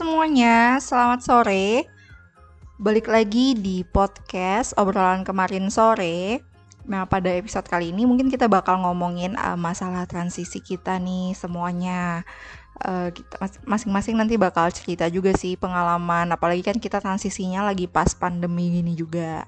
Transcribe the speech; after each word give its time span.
Semuanya, 0.00 0.80
selamat 0.80 1.20
sore. 1.20 1.84
Balik 2.80 3.04
lagi 3.04 3.52
di 3.52 3.84
podcast 3.84 4.72
obrolan 4.80 5.28
kemarin 5.28 5.68
sore. 5.68 6.40
Nah, 6.88 7.04
pada 7.04 7.28
episode 7.28 7.68
kali 7.68 7.92
ini 7.92 8.08
mungkin 8.08 8.32
kita 8.32 8.48
bakal 8.48 8.80
ngomongin 8.80 9.36
uh, 9.36 9.60
masalah 9.60 10.08
transisi 10.08 10.64
kita 10.64 10.96
nih 10.96 11.36
semuanya. 11.36 12.24
Uh, 12.80 13.12
kita 13.12 13.44
masing-masing 13.68 14.16
nanti 14.16 14.40
bakal 14.40 14.72
cerita 14.72 15.04
juga 15.12 15.36
sih 15.36 15.60
pengalaman, 15.60 16.32
apalagi 16.32 16.64
kan 16.64 16.80
kita 16.80 16.96
transisinya 16.96 17.68
lagi 17.68 17.84
pas 17.84 18.16
pandemi 18.16 18.80
gini 18.80 18.96
juga. 18.96 19.44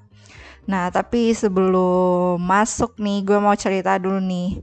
Nah, 0.69 0.92
tapi 0.92 1.32
sebelum 1.32 2.36
masuk 2.36 3.00
nih, 3.00 3.24
gue 3.24 3.41
mau 3.41 3.56
cerita 3.56 3.96
dulu 3.96 4.20
nih. 4.20 4.60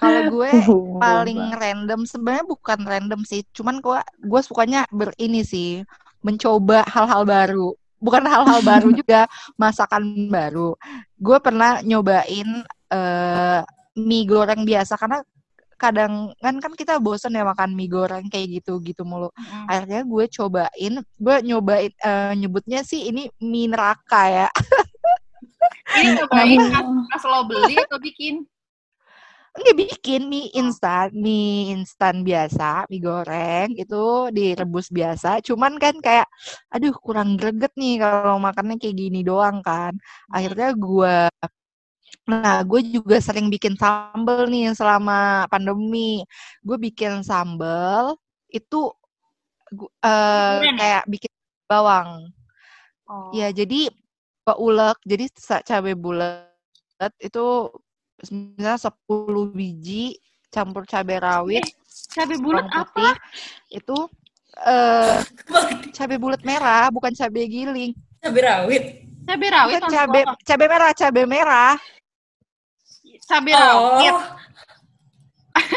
Kalau 0.00 0.22
gue 0.32 0.50
paling 1.04 1.40
random 1.54 2.00
sebenarnya 2.08 2.44
bukan 2.48 2.80
random 2.88 3.20
sih, 3.28 3.44
cuman 3.52 3.84
gue 3.84 4.00
gue 4.24 4.40
sukanya 4.40 4.88
berini 4.88 5.44
sih, 5.44 5.84
mencoba 6.24 6.88
hal-hal 6.88 7.22
baru. 7.28 7.68
Bukan 8.00 8.24
hal-hal 8.24 8.60
baru 8.64 8.88
juga, 9.00 9.28
masakan 9.60 10.32
baru. 10.32 10.72
Gue 11.20 11.36
pernah 11.44 11.84
nyobain 11.84 12.64
uh, 12.88 13.60
mie 14.00 14.24
goreng 14.24 14.64
biasa 14.64 14.96
karena 14.96 15.20
kadang 15.80 16.36
kan 16.44 16.60
kan 16.60 16.72
kita 16.76 17.00
bosan 17.00 17.32
ya 17.32 17.40
makan 17.40 17.72
mie 17.72 17.88
goreng 17.88 18.28
kayak 18.28 18.60
gitu 18.60 18.80
gitu 18.84 19.04
mulu. 19.04 19.32
Mm. 19.32 19.64
Akhirnya 19.68 20.02
gue 20.04 20.24
cobain, 20.28 20.94
gue 21.00 21.36
nyobain 21.44 21.92
uh, 22.04 22.32
nyebutnya 22.36 22.84
sih 22.84 23.08
ini 23.08 23.32
mie 23.40 23.72
neraka 23.72 24.22
ya. 24.28 24.48
ini 25.96 26.08
nyobain 26.20 26.60
pas 27.08 27.24
lo 27.24 27.48
beli 27.48 27.80
atau 27.80 27.96
bikin? 27.96 28.44
Enggak 29.50 29.76
bikin 29.82 30.30
mie 30.30 30.46
instan, 30.54 31.10
mie 31.10 31.74
instan 31.74 32.22
biasa, 32.22 32.86
mie 32.86 33.02
goreng 33.02 33.74
itu 33.74 34.30
direbus 34.30 34.86
biasa. 34.94 35.42
Cuman 35.42 35.74
kan 35.82 35.98
kayak, 35.98 36.30
aduh 36.70 36.94
kurang 36.94 37.34
greget 37.34 37.74
nih 37.74 37.98
kalau 37.98 38.38
makannya 38.38 38.78
kayak 38.78 38.94
gini 38.94 39.26
doang 39.26 39.58
kan. 39.66 39.98
Akhirnya 40.30 40.70
gue, 40.78 41.16
nah 42.30 42.62
gue 42.62 42.80
juga 42.94 43.18
sering 43.18 43.50
bikin 43.50 43.74
sambel 43.74 44.46
nih 44.46 44.70
selama 44.70 45.50
pandemi. 45.50 46.22
Gue 46.62 46.78
bikin 46.78 47.26
sambel 47.26 48.14
itu 48.54 48.94
uh, 50.06 50.58
kayak 50.62 51.10
bikin 51.10 51.32
bawang. 51.66 52.30
Oh. 53.10 53.34
Ya 53.34 53.50
jadi 53.50 53.90
ulek, 54.46 54.98
jadi 55.02 55.26
cabai 55.66 55.98
bulat 55.98 56.46
itu 57.18 57.46
misalnya 58.28 58.76
10 58.76 59.56
biji 59.56 60.20
campur 60.52 60.84
cabai 60.84 61.16
rawit. 61.16 61.64
Eh, 61.64 61.72
cabai 62.12 62.36
bulat 62.36 62.66
apa? 62.68 63.16
Itu 63.72 64.10
eh 64.60 65.16
uh, 65.16 65.88
cabai 65.94 66.18
bulat 66.20 66.42
merah, 66.44 66.92
bukan 66.92 67.14
cabai 67.16 67.48
giling. 67.48 67.96
Cabai 68.20 68.42
rawit. 68.44 68.84
Cabai 69.24 69.48
rawit. 69.48 69.80
Bukan 69.80 69.88
cabai 69.88 70.22
cabai 70.44 70.66
merah, 70.68 70.90
cabai 70.92 71.24
merah. 71.24 71.74
Cabai 73.24 73.52
oh. 73.54 73.60
rawit. 73.62 74.16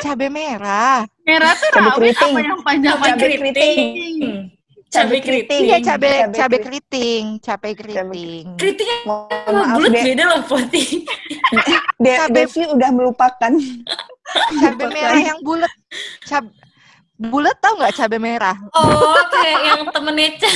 Cabai 0.03 0.29
merah. 0.33 1.07
Merah 1.23 1.53
tuh 1.55 1.69
cabai 1.71 1.87
rawit 1.87 1.95
keriting. 1.95 2.33
apa 2.33 2.39
yang 2.43 2.61
panjang-panjang? 2.65 3.15
Cabai 3.15 3.39
keriting 3.39 4.51
cabai 4.93 5.19
keriting. 5.25 5.61
Iya, 5.65 5.77
cabai 5.81 6.13
cabai 6.29 6.59
keriting, 6.61 7.23
cabai 7.41 7.73
keriting. 7.73 8.45
Keriting 8.61 8.89
sama 9.09 9.61
bulat 9.73 9.91
beda 10.05 10.23
loh, 10.29 10.41
Poti. 10.45 10.83
De 11.99 12.13
Devi 12.33 12.63
udah 12.69 12.89
melupakan. 12.91 13.51
cabai 14.59 14.87
merah 14.89 15.21
yang 15.21 15.39
bulat. 15.45 15.73
Cab 16.25 16.45
bulat 17.17 17.55
tau 17.61 17.77
nggak 17.77 17.93
cabai 17.93 18.19
merah? 18.19 18.57
Oh, 18.73 19.15
kayak 19.29 19.61
yang 19.63 19.81
temennya 19.93 20.49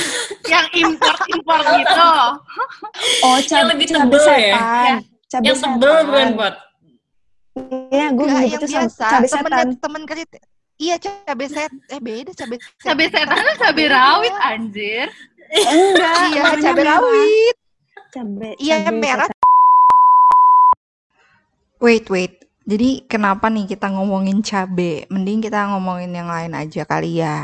yang 0.50 0.66
import-import 0.74 1.62
gitu. 1.78 2.10
Oh, 3.24 3.38
cabai 3.46 3.58
yang 3.58 3.68
lebih 3.72 3.86
tebel 3.86 4.24
ya. 4.36 4.54
Cabai 5.30 5.46
yang 5.46 5.58
tebel 5.58 5.92
bukan, 6.08 6.28
Pot? 6.34 6.54
Iya, 7.90 8.06
gue 8.14 8.26
yang 8.26 8.62
biasa. 8.62 9.06
Cabai 9.18 9.28
setan. 9.30 9.66
Temen 9.78 10.02
keriting 10.06 10.42
Iya 10.78 10.94
cabai 11.02 11.50
set 11.50 11.74
eh 11.90 11.98
beda 11.98 12.30
cabai 12.38 12.54
cabai 12.78 13.10
setan 13.10 13.34
kan 13.34 13.56
cabai 13.58 13.86
rawit 13.90 14.30
anjir. 14.46 15.10
Enggak, 15.50 16.14
iya 16.30 16.42
cabai 16.54 16.84
rawit. 16.86 17.56
Cabai 18.14 18.54
Iya 18.62 18.76
merah. 18.94 19.26
Wait, 21.78 22.10
wait. 22.10 22.42
Jadi 22.68 23.06
kenapa 23.06 23.46
nih 23.48 23.70
kita 23.70 23.88
ngomongin 23.88 24.42
cabai? 24.42 25.06
Mending 25.08 25.40
kita 25.46 25.70
ngomongin 25.72 26.12
yang 26.12 26.28
lain 26.28 26.52
aja 26.52 26.82
kali 26.84 27.22
ya. 27.22 27.38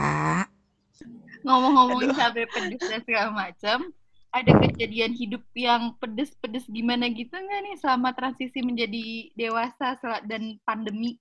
Ngomong-ngomongin 1.47 2.13
cabai 2.13 2.45
pedes 2.51 2.83
dan 2.83 3.01
segala 3.07 3.31
macam, 3.33 3.89
ada 4.35 4.53
kejadian 4.59 5.15
hidup 5.15 5.41
yang 5.55 5.95
pedes-pedes 6.03 6.67
gimana 6.67 7.07
gitu 7.15 7.31
nggak 7.31 7.61
nih 7.63 7.77
selama 7.79 8.11
transisi 8.11 8.59
menjadi 8.61 9.31
dewasa 9.39 9.95
dan 10.27 10.59
pandemi? 10.67 11.17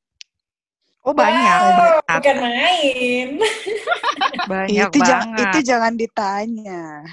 Oh 1.05 1.13
banyak. 1.13 1.57
Wow, 1.61 1.99
bukan 2.17 2.37
main. 2.41 3.27
banyak 4.51 4.89
itu 4.89 4.99
banget. 4.99 5.47
itu 5.47 5.59
jangan 5.69 5.93
ditanya. 5.93 7.05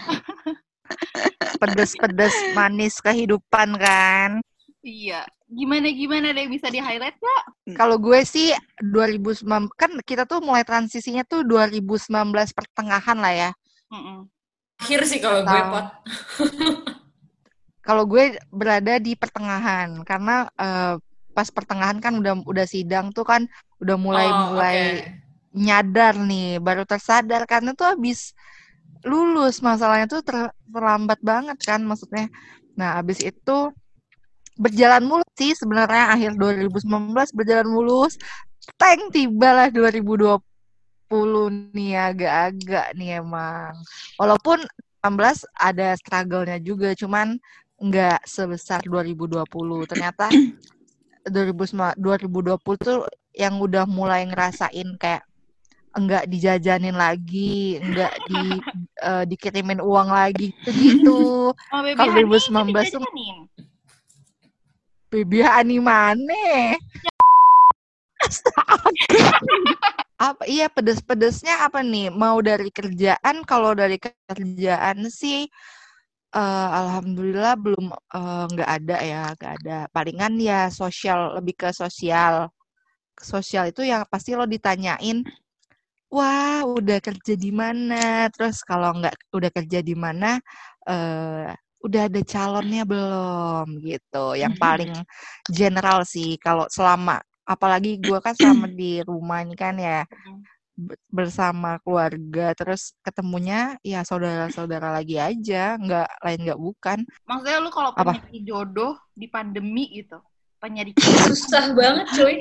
Pedes-pedes 1.61 2.35
manis 2.57 2.97
kehidupan 3.05 3.77
kan. 3.77 4.41
Iya. 4.81 5.29
Gimana 5.51 5.91
gimana 5.93 6.33
deh 6.33 6.47
bisa 6.47 6.71
di 6.73 6.81
highlight 6.81 7.19
gak? 7.19 7.43
Hmm. 7.69 7.77
Kalau 7.77 7.97
gue 8.01 8.21
sih 8.25 8.55
2019 8.81 9.45
kan 9.77 9.91
kita 10.07 10.25
tuh 10.25 10.41
mulai 10.41 10.65
transisinya 10.65 11.27
tuh 11.27 11.45
2019 11.45 12.09
pertengahan 12.57 13.19
lah 13.19 13.35
ya. 13.35 13.51
Mm 13.91 14.01
-mm. 14.01 14.19
Akhir 14.81 15.01
sih 15.05 15.21
kalau 15.21 15.45
gue 15.45 15.63
pot. 15.69 15.87
kalau 17.87 18.05
gue 18.07 18.39
berada 18.53 19.03
di 19.03 19.19
pertengahan 19.19 20.05
karena 20.05 20.47
uh, 20.57 20.95
pas 21.33 21.49
pertengahan 21.49 21.99
kan 21.99 22.21
udah 22.21 22.45
udah 22.45 22.67
sidang 22.69 23.11
tuh 23.11 23.25
kan 23.25 23.49
udah 23.81 23.97
mulai 23.97 24.29
oh, 24.29 24.55
mulai 24.55 24.77
okay. 24.77 24.95
nyadar 25.57 26.15
nih 26.21 26.61
baru 26.61 26.85
tersadar 26.85 27.49
karena 27.49 27.73
tuh 27.73 27.91
habis 27.97 28.37
lulus 29.03 29.65
masalahnya 29.65 30.07
tuh 30.07 30.21
ter, 30.21 30.53
terlambat 30.69 31.19
banget 31.25 31.59
kan 31.65 31.81
maksudnya 31.81 32.29
nah 32.77 33.01
habis 33.01 33.25
itu 33.25 33.73
berjalan 34.61 35.03
mulus 35.09 35.33
sih 35.41 35.57
sebenarnya 35.57 36.13
akhir 36.13 36.37
2019 36.37 37.17
berjalan 37.33 37.69
mulus. 37.73 38.21
Tank 38.77 39.17
tibalah 39.17 39.73
2020 39.73 40.45
nih 41.73 41.97
agak-agak 41.97 42.87
nih 42.95 43.25
emang. 43.25 43.73
Walaupun 44.21 44.61
16 45.01 45.49
ada 45.57 45.97
struggle-nya 45.97 46.61
juga 46.61 46.93
cuman 46.93 47.41
nggak 47.81 48.29
sebesar 48.29 48.85
2020 48.85 49.49
ternyata 49.89 50.29
2020 51.25 52.61
tuh 52.85 53.09
yang 53.33 53.57
udah 53.57 53.89
mulai 53.89 54.29
ngerasain 54.29 55.01
kayak 55.01 55.25
enggak 55.91 56.25
dijajanin 56.31 56.95
lagi, 56.95 57.83
enggak 57.83 58.15
di 58.31 58.63
uh, 59.03 59.25
dikirimin 59.31 59.83
uang 59.83 60.09
lagi 60.13 60.55
gitu. 60.63 61.51
Oh, 61.51 61.81
Kalau 61.83 62.13
2019 62.15 62.95
tuh 62.95 63.03
Baby 65.11 65.43
Hani 65.43 65.83
mana? 65.83 66.79
apa 70.31 70.45
iya 70.47 70.71
pedes-pedesnya 70.71 71.67
apa 71.67 71.83
nih? 71.83 72.15
Mau 72.15 72.39
dari 72.39 72.71
kerjaan? 72.71 73.43
Kalau 73.43 73.75
dari 73.75 73.99
kerjaan 73.99 75.11
sih 75.11 75.51
uh, 76.35 76.69
alhamdulillah 76.71 77.55
belum 77.59 77.91
uh, 77.91 78.45
nggak 78.55 78.71
ada 78.71 78.97
ya, 79.03 79.23
nggak 79.35 79.53
ada. 79.63 79.79
Palingan 79.91 80.39
ya 80.39 80.71
sosial, 80.71 81.43
lebih 81.43 81.59
ke 81.59 81.69
sosial. 81.75 82.47
Sosial 83.19 83.75
itu 83.75 83.83
yang 83.85 84.07
pasti 84.09 84.33
lo 84.39 84.47
ditanyain, 84.49 85.27
wah 86.09 86.63
udah 86.65 86.99
kerja 87.03 87.35
di 87.35 87.51
mana? 87.51 88.31
Terus 88.33 88.63
kalau 88.65 88.95
nggak 88.97 89.35
udah 89.35 89.51
kerja 89.53 89.83
di 89.85 89.95
mana, 89.99 90.39
uh, 90.89 91.51
udah 91.81 92.03
ada 92.09 92.21
calonnya 92.25 92.83
belum 92.85 93.67
gitu. 93.85 94.25
Yang 94.37 94.55
paling 94.61 94.93
general 95.49 96.05
sih 96.05 96.37
kalau 96.37 96.69
selama 96.69 97.21
apalagi 97.49 97.99
gue 97.99 98.19
kan 98.23 98.37
selama 98.37 98.71
di 98.71 99.03
rumah 99.03 99.43
ini 99.43 99.57
kan 99.59 99.75
ya 99.81 100.07
bersama 101.13 101.77
keluarga 101.85 102.57
terus 102.57 102.97
ketemunya 103.05 103.77
ya 103.85 104.01
saudara-saudara 104.01 104.97
lagi 104.97 105.21
aja 105.21 105.77
nggak 105.77 106.09
lain 106.25 106.41
nggak 106.47 106.61
bukan. 106.61 106.99
Maksudnya 107.29 107.59
lu 107.61 107.71
kalau 107.73 107.91
punya 107.93 108.41
jodoh 108.45 108.97
di 109.13 109.27
pandemi 109.29 109.91
gitu 109.93 110.21
penyari 110.61 110.93
susah 111.27 111.73
banget 111.73 112.07
cuy. 112.15 112.37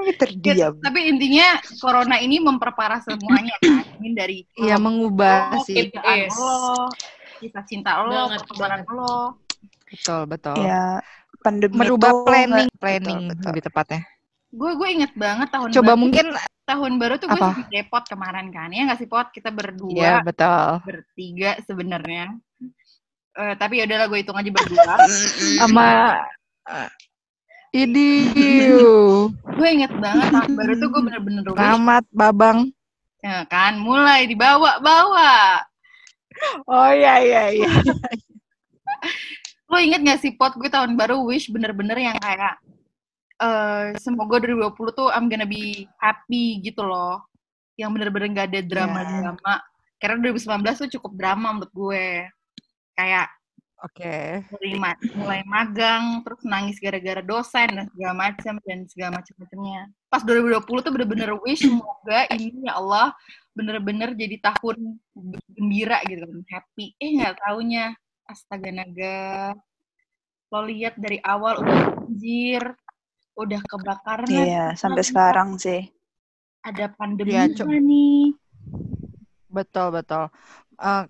Ya 0.00 0.12
terdiam. 0.16 0.72
Tapi 0.80 1.00
intinya 1.12 1.60
corona 1.78 2.16
ini 2.16 2.40
memperparah 2.40 3.04
semuanya 3.04 3.54
kan? 3.60 3.84
Ini 4.00 4.08
dari 4.16 4.38
iya 4.56 4.80
mengubah 4.80 5.60
oh, 5.60 5.64
sih. 5.68 5.92
lo 5.92 6.88
kita 7.40 7.60
cinta 7.68 8.00
lo 8.00 8.32
perkembangan 8.32 8.80
lo. 8.88 9.36
Betul 9.92 10.24
betul. 10.24 10.56
Ya 10.64 11.04
pandemi 11.44 11.76
merubah 11.76 12.12
itu 12.12 12.24
planning. 12.24 12.68
planning 12.80 13.20
betul, 13.28 13.36
betul. 13.36 13.48
lebih 13.52 13.62
tepatnya. 13.68 14.00
Gue 14.50 14.70
gue 14.74 14.88
inget 14.90 15.12
banget 15.14 15.48
tahun 15.52 15.68
Coba 15.70 15.92
mungkin 15.94 16.26
tahun 16.70 16.92
baru 17.02 17.18
tuh 17.18 17.26
gue 17.26 17.40
sempet 17.40 17.66
depot 17.68 18.04
kemarin 18.06 18.46
kan. 18.54 18.70
Ya 18.70 18.86
nggak 18.86 19.00
sih 19.02 19.10
pot 19.10 19.34
kita 19.34 19.50
berdua 19.50 19.90
Iya, 19.90 20.14
betul. 20.22 20.70
bertiga 20.86 21.58
sebenarnya. 21.66 22.38
Eh, 23.34 23.54
tapi 23.58 23.82
ya 23.82 23.90
udahlah 23.90 24.06
gue 24.06 24.18
hitung 24.22 24.38
aja 24.38 24.50
berdua. 24.50 24.92
Sama 25.60 25.88
ini 27.70 28.26
gue 29.46 29.68
inget 29.70 29.92
banget 29.94 30.26
tahun 30.34 30.52
baru 30.58 30.72
tuh 30.74 30.88
gue 30.90 31.02
bener-bener 31.06 31.42
Selamat 31.54 32.04
Babang. 32.10 32.58
ya 33.20 33.44
kan 33.46 33.76
mulai 33.76 34.24
dibawa-bawa. 34.26 35.60
Oh 36.66 36.90
iya 36.90 37.20
iya 37.20 37.42
iya. 37.52 37.70
Lo 39.70 39.78
inget 39.78 40.02
gak 40.02 40.18
sih 40.18 40.34
pot 40.34 40.56
gue 40.56 40.66
tahun 40.66 40.96
baru 40.98 41.22
wish 41.22 41.52
bener-bener 41.52 41.94
yang 41.94 42.16
kayak 42.18 42.58
eh 43.40 43.96
semoga 43.96 44.36
2020 44.44 44.92
tuh 44.92 45.08
I'm 45.10 45.32
gonna 45.32 45.48
be 45.48 45.88
happy 45.96 46.60
gitu 46.60 46.84
loh. 46.84 47.24
Yang 47.80 47.90
bener-bener 47.96 48.28
gak 48.36 48.48
ada 48.52 48.60
drama-drama. 48.60 49.54
Karena 49.96 50.16
2019 50.20 50.84
tuh 50.84 50.90
cukup 51.00 51.12
drama 51.16 51.56
menurut 51.56 51.72
gue. 51.72 52.28
Kayak 52.92 53.32
Oke. 53.80 54.44
mulai, 54.52 54.76
ma- 54.76 55.04
mulai 55.16 55.40
magang, 55.48 56.20
terus 56.20 56.44
nangis 56.44 56.76
gara-gara 56.76 57.24
dosen 57.24 57.68
dan 57.72 57.86
segala 57.88 58.12
macam 58.28 58.54
dan 58.68 58.78
segala 58.84 59.10
macam-macamnya. 59.16 59.82
Pas 60.12 60.20
2020 60.20 60.84
tuh 60.84 60.92
bener-bener 60.92 61.32
wish 61.40 61.64
semoga 61.64 62.28
ini 62.36 62.68
ya 62.68 62.76
Allah 62.76 63.16
bener-bener 63.56 64.12
jadi 64.12 64.36
tahun 64.36 65.00
gembira 65.56 66.04
gitu 66.04 66.28
kan, 66.28 66.44
happy. 66.52 66.92
Eh 67.00 67.16
nggak 67.16 67.40
taunya, 67.40 67.96
astaga 68.28 68.68
naga. 68.68 69.56
Lo 70.52 70.68
lihat 70.68 71.00
dari 71.00 71.16
awal 71.24 71.64
udah 71.64 72.04
banjir, 72.04 72.62
udah 73.38 73.60
kebakaran, 73.64 74.28
Iya, 74.30 74.74
sampai 74.76 75.02
sekarang 75.06 75.56
sih. 75.56 75.88
ada 76.60 76.92
pandemi 76.92 77.32
Iya, 77.32 77.44
Cuk. 77.56 77.66
nih. 77.66 78.36
Betul 79.48 79.96
betul. 79.96 80.28
Eh, 80.76 81.04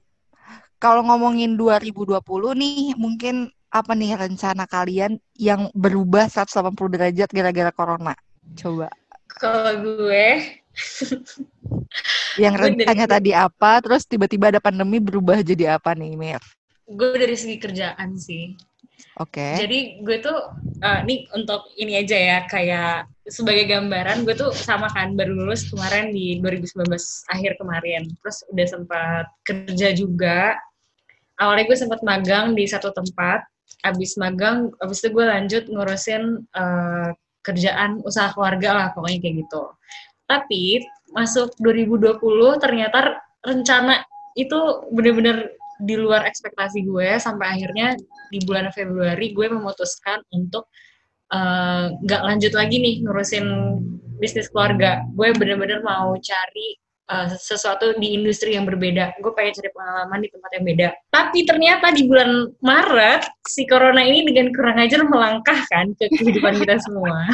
kalau 0.81 1.02
ngomongin 1.05 1.58
2020 1.58 2.55
nih, 2.56 2.94
mungkin 2.96 3.50
apa 3.70 3.94
nih 3.94 4.19
rencana 4.19 4.67
kalian 4.67 5.19
yang 5.38 5.70
berubah 5.75 6.26
180 6.31 6.90
derajat 6.90 7.28
gara-gara 7.31 7.70
corona? 7.75 8.14
Coba. 8.58 8.88
Kalau 9.38 9.75
gue, 9.82 10.26
Yang 12.38 12.55
rencananya 12.62 13.06
tadi 13.11 13.31
apa, 13.34 13.82
terus 13.82 14.06
tiba-tiba 14.06 14.55
ada 14.55 14.62
pandemi 14.62 15.02
berubah 15.02 15.43
jadi 15.43 15.76
apa 15.76 15.93
nih, 15.99 16.14
Mir? 16.14 16.43
gue 16.90 17.14
dari 17.14 17.38
segi 17.38 17.55
kerjaan 17.55 18.19
sih. 18.19 18.58
Oke. 19.20 19.61
Jadi 19.61 20.00
gue 20.00 20.17
tuh, 20.23 20.38
eh, 20.81 21.00
nih 21.05 21.29
untuk 21.37 21.69
ini 21.76 22.00
aja 22.00 22.17
ya, 22.17 22.38
kayak 22.49 23.11
sebagai 23.29 23.69
gambaran, 23.69 24.26
gue 24.26 24.35
tuh 24.35 24.50
sama 24.50 24.91
kan 24.91 25.14
baru 25.14 25.32
lulus 25.35 25.69
kemarin 25.70 26.11
di 26.11 26.41
2019 26.43 27.26
akhir 27.31 27.61
kemarin. 27.61 28.08
Terus 28.25 28.38
udah 28.50 28.67
sempat 28.67 29.26
kerja 29.44 29.88
juga. 29.94 30.58
Awalnya 31.41 31.64
gue 31.69 31.79
sempat 31.79 32.00
magang 32.05 32.52
di 32.56 32.64
satu 32.67 32.91
tempat. 32.91 33.44
Abis 33.87 34.20
magang, 34.20 34.73
abis 34.82 35.00
itu 35.00 35.14
gue 35.14 35.25
lanjut 35.25 35.64
ngurusin 35.69 36.44
eh, 36.56 37.11
kerjaan 37.41 38.05
usaha 38.05 38.32
keluarga 38.37 38.70
lah, 38.76 38.87
pokoknya 38.93 39.19
kayak 39.25 39.37
gitu. 39.46 39.62
Tapi 40.29 40.85
masuk 41.11 41.56
2020 41.58 42.20
ternyata 42.62 43.19
rencana 43.43 44.05
itu 44.38 44.87
bener-bener 44.94 45.50
di 45.81 45.97
luar 45.97 46.29
ekspektasi 46.29 46.85
gue 46.85 47.17
sampai 47.17 47.59
akhirnya 47.59 47.97
di 48.31 48.38
bulan 48.44 48.71
Februari 48.71 49.32
gue 49.32 49.47
memutuskan 49.50 50.21
untuk 50.32 50.69
eh, 51.32 51.85
nggak 51.94 52.23
lanjut 52.23 52.53
lagi 52.55 52.77
nih 52.79 52.94
ngurusin 53.05 53.47
bisnis 54.21 54.53
keluarga. 54.53 55.03
Gue 55.17 55.32
bener-bener 55.32 55.81
mau 55.81 56.12
cari 56.21 56.69
eh, 57.11 57.27
sesuatu 57.35 57.97
di 57.97 58.15
industri 58.15 58.55
yang 58.55 58.69
berbeda. 58.69 59.17
Gue 59.19 59.32
pengen 59.32 59.56
cari 59.56 59.71
pengalaman 59.73 60.19
di 60.21 60.29
tempat 60.29 60.50
yang 60.55 60.65
beda. 60.69 60.88
Tapi 61.11 61.38
ternyata 61.49 61.87
di 61.97 62.03
bulan 62.05 62.31
Maret 62.61 63.23
si 63.49 63.65
corona 63.65 64.05
ini 64.05 64.29
dengan 64.29 64.53
kurang 64.53 64.79
ajar 64.79 65.03
melangkah 65.09 65.61
kan 65.73 65.97
ke 65.97 66.06
kehidupan 66.12 66.61
kita 66.61 66.77
semua. 66.85 67.27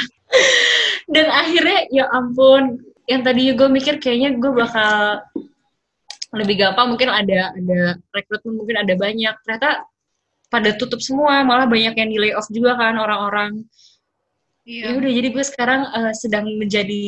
Dan 1.14 1.30
akhirnya 1.30 1.86
ya 1.94 2.10
ampun, 2.10 2.82
yang 3.06 3.22
tadi 3.22 3.54
gue 3.54 3.68
mikir 3.70 4.02
kayaknya 4.02 4.34
gue 4.34 4.50
bakal 4.50 5.22
lebih 6.34 6.58
gampang 6.58 6.90
mungkin 6.90 7.08
ada 7.12 7.54
ada 7.54 7.80
rekrutmen 8.10 8.54
mungkin 8.58 8.76
ada 8.82 8.94
banyak. 8.98 9.34
Ternyata 9.46 9.86
pada 10.50 10.70
tutup 10.78 11.02
semua 11.02 11.42
malah 11.42 11.66
banyak 11.66 11.94
yang 11.94 12.08
di 12.10 12.18
layoff 12.18 12.46
juga 12.50 12.74
kan 12.78 12.98
orang-orang. 12.98 13.62
Ya 14.66 14.90
Iya. 14.90 14.98
udah 14.98 15.12
jadi 15.14 15.28
gue 15.30 15.44
sekarang 15.46 15.86
eh, 15.94 16.14
sedang 16.18 16.46
menjadi 16.58 17.06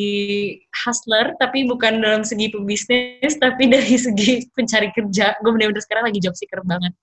hustler 0.86 1.34
tapi 1.42 1.66
bukan 1.66 1.98
dalam 1.98 2.22
segi 2.22 2.54
pebisnis 2.54 3.34
tapi 3.42 3.66
dari 3.74 3.98
segi 3.98 4.46
pencari 4.54 4.94
kerja. 4.94 5.34
Gue 5.42 5.50
bener-bener 5.58 5.82
sekarang 5.82 6.06
lagi 6.06 6.22
job 6.22 6.38
seeker 6.38 6.62
banget. 6.62 6.94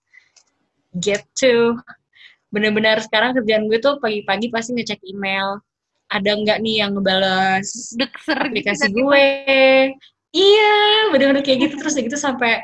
Get 0.95 1.27
to. 1.44 1.75
Bener-bener 2.56 3.03
sekarang 3.03 3.35
kerjaan 3.35 3.67
gue 3.67 3.83
tuh 3.83 4.00
pagi-pagi 4.00 4.47
pasti 4.47 4.79
ngecek 4.79 5.03
email. 5.03 5.59
Ada 6.07 6.39
nggak 6.39 6.57
nih 6.63 6.75
yang 6.88 6.95
ngebales 6.95 7.91
Dekser 8.00 8.39
gitu 8.39 8.47
aplikasi 8.47 8.88
gue. 8.95 9.27
Iya, 10.36 10.76
bener-bener 11.16 11.44
kayak 11.48 11.60
gitu 11.64 11.74
terus 11.80 11.96
kayak 11.96 12.12
gitu 12.12 12.20
sampai 12.20 12.60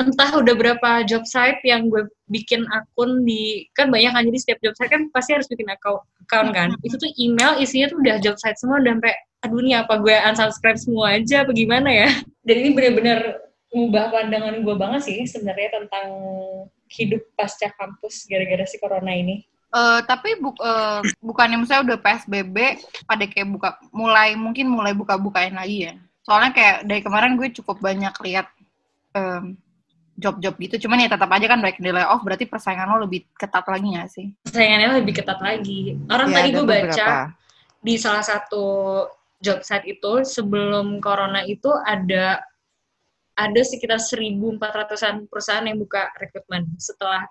entah 0.00 0.30
udah 0.40 0.54
berapa 0.56 0.90
job 1.04 1.28
site 1.28 1.60
yang 1.68 1.92
gue 1.92 2.08
bikin 2.32 2.64
akun 2.72 3.20
di 3.28 3.68
kan 3.76 3.92
banyak 3.92 4.08
kan 4.16 4.24
jadi 4.24 4.38
setiap 4.40 4.58
job 4.64 4.72
site 4.72 4.88
kan 4.88 5.12
pasti 5.12 5.36
harus 5.36 5.44
bikin 5.44 5.68
account, 5.68 6.00
account 6.24 6.56
kan. 6.56 6.72
Itu 6.80 6.96
tuh 6.96 7.12
email 7.20 7.60
isinya 7.60 7.92
tuh 7.92 8.00
udah 8.00 8.16
job 8.24 8.40
site 8.40 8.56
semua 8.56 8.80
udah 8.80 8.96
sampai 8.96 9.14
aduh 9.40 9.60
nih 9.60 9.76
apa 9.84 9.94
gue 10.00 10.16
unsubscribe 10.16 10.80
semua 10.80 11.20
aja 11.20 11.44
apa 11.44 11.52
gimana 11.52 11.92
ya. 11.92 12.08
Dan 12.40 12.56
ini 12.64 12.70
bener-bener 12.72 13.44
ngubah 13.70 14.08
pandangan 14.08 14.56
gue 14.64 14.76
banget 14.80 15.00
sih 15.04 15.18
sebenarnya 15.28 15.76
tentang 15.76 16.08
hidup 16.88 17.22
pasca 17.36 17.68
kampus 17.76 18.24
gara-gara 18.26 18.64
si 18.64 18.80
corona 18.80 19.12
ini. 19.12 19.44
Eh, 19.70 20.00
tapi 20.02 20.34
bu 20.40 20.50
eh, 20.58 21.00
bukannya 21.22 21.62
misalnya 21.62 21.94
udah 21.94 21.98
PSBB 22.02 22.56
pada 23.06 23.24
kayak 23.28 23.48
buka 23.54 23.68
mulai 23.94 24.34
mungkin 24.34 24.66
mulai 24.66 24.96
buka-bukain 24.96 25.54
lagi 25.54 25.92
ya. 25.92 25.94
Soalnya 26.24 26.50
kayak 26.52 26.76
dari 26.84 27.00
kemarin 27.00 27.34
gue 27.36 27.48
cukup 27.56 27.80
banyak 27.80 28.12
lihat 28.24 28.46
em, 29.16 29.56
job-job 30.20 30.54
gitu. 30.60 30.86
Cuman 30.86 31.00
ya 31.00 31.08
tetap 31.08 31.32
aja 31.32 31.46
kan 31.48 31.60
baik 31.64 31.80
di 31.80 31.90
layoff 31.90 32.20
berarti 32.20 32.44
persaingan 32.44 32.92
lo 32.92 33.08
lebih 33.08 33.24
ketat 33.34 33.64
lagi 33.64 33.86
gak 33.96 34.08
sih? 34.12 34.26
Saingannya 34.44 35.00
lebih 35.00 35.16
ketat 35.16 35.40
lagi. 35.40 35.96
Orang 36.12 36.28
Ya, 36.30 36.36
tadi 36.44 36.48
gue 36.52 36.64
baca 36.64 36.84
beberapa. 36.84 37.32
di 37.80 37.94
salah 37.96 38.20
satu 38.20 38.64
job 39.40 39.64
site 39.64 39.88
itu 39.96 40.12
sebelum 40.28 41.00
corona 41.00 41.40
itu 41.48 41.72
ada 41.72 42.44
ada 43.40 43.62
sekitar 43.64 43.96
1.400-an 43.96 45.24
perusahaan 45.24 45.64
yang 45.64 45.80
buka 45.80 46.12
rekrutmen 46.20 46.76
setelah 46.76 47.24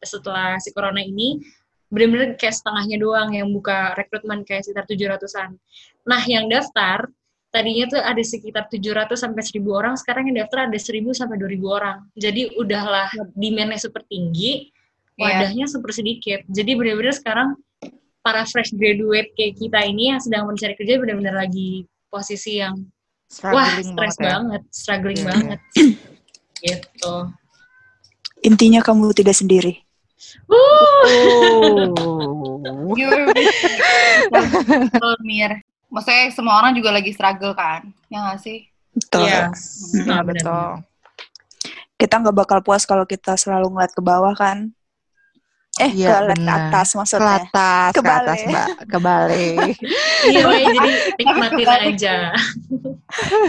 setelah 0.00 0.56
si 0.56 0.72
corona 0.72 1.04
ini 1.04 1.44
benar-benar 1.92 2.40
kayak 2.40 2.56
setengahnya 2.56 2.96
doang 2.96 3.36
yang 3.36 3.52
buka 3.52 3.92
rekrutmen 3.92 4.48
kayak 4.48 4.64
sekitar 4.64 4.88
700-an. 4.88 5.60
Nah, 6.08 6.22
yang 6.24 6.48
daftar 6.48 7.04
tadinya 7.52 7.84
tuh 7.86 8.00
ada 8.00 8.22
sekitar 8.24 8.66
700 8.66 9.12
sampai 9.14 9.44
1000 9.44 9.60
orang, 9.70 9.94
sekarang 9.94 10.32
yang 10.32 10.42
daftar 10.42 10.66
ada 10.66 10.78
1000 10.80 11.12
sampai 11.12 11.36
2000 11.36 11.68
orang. 11.68 11.96
Jadi 12.16 12.56
udahlah 12.56 13.12
demand-nya 13.36 13.78
super 13.78 14.02
tinggi, 14.08 14.72
Iya. 15.12 15.44
wadahnya 15.44 15.68
super 15.68 15.92
sedikit. 15.92 16.40
Jadi 16.48 16.72
benar-benar 16.72 17.12
sekarang 17.12 17.52
para 18.24 18.48
fresh 18.48 18.72
graduate 18.72 19.36
kayak 19.36 19.60
kita 19.60 19.84
ini 19.84 20.16
yang 20.16 20.20
sedang 20.24 20.48
mencari 20.48 20.72
kerja 20.72 20.96
benar-benar 20.96 21.36
lagi 21.36 21.84
posisi 22.08 22.56
yang 22.58 22.80
wah 23.44 23.68
Struggling 23.68 23.92
stres 23.92 24.16
banget 24.16 24.16
ya. 24.16 24.32
banget, 24.32 24.62
struggling 24.72 25.20
Iya, 25.20 25.28
banget. 25.28 25.60
gitu. 26.64 27.14
Intinya 28.42 28.80
kamu 28.80 29.12
tidak 29.12 29.36
sendiri. 29.36 29.84
Wuh. 30.48 31.92
Oh. 32.00 32.96
Mir. 35.26 35.60
Maksudnya 35.92 36.32
semua 36.32 36.56
orang 36.56 36.72
juga 36.72 36.88
lagi 36.88 37.12
struggle 37.12 37.52
kan? 37.52 37.84
Ya 38.08 38.24
gak 38.24 38.40
sih? 38.40 38.64
Betul. 38.96 39.28
Iya, 39.28 39.52
Iya, 39.52 40.04
nah, 40.08 40.20
betul. 40.24 40.68
Kita 42.00 42.14
nggak 42.18 42.36
bakal 42.36 42.58
puas 42.64 42.88
kalau 42.88 43.04
kita 43.04 43.36
selalu 43.36 43.68
ngeliat 43.76 43.92
ke 43.92 44.00
bawah 44.00 44.32
kan. 44.32 44.72
Eh, 45.74 45.88
Iya, 45.90 46.28
ke 46.28 46.36
ke 46.36 46.44
atas 46.44 46.88
Ke 46.88 46.96
maksudnya. 47.00 47.36
atas, 47.40 47.90
ke 47.90 48.00
atas, 48.04 48.38
Mbak. 48.44 48.68
Kebalik. 48.86 49.76
Iya, 50.22 50.46
makanya 50.46 50.70
jadi 50.70 50.90
nikmatin 51.18 51.66
aja. 51.66 52.14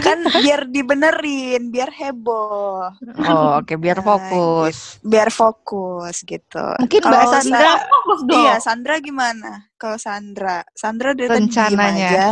kan 0.00 0.18
biar 0.34 0.66
dibenerin, 0.66 1.70
biar 1.70 1.86
heboh, 1.88 2.90
Oh, 3.20 3.60
oke, 3.60 3.76
biar 3.76 4.00
Nah, 4.00 4.06
fokus. 4.08 4.98
biar 5.00 5.28
fokus 5.30 6.24
gitu. 6.24 6.64
Mungkin 6.80 7.00
Mbak 7.00 7.22
Sandra 7.30 7.70
Sa- 7.70 7.84
Fokus 7.86 8.20
dong. 8.24 8.40
Iya, 8.40 8.54
Sandra 8.58 8.94
gimana? 8.98 9.68
Kalau 9.76 9.94
Sandra, 9.96 10.64
Sandra 10.72 11.12
dari 11.12 11.28
Rencananya. 11.30 12.08
aja. 12.08 12.26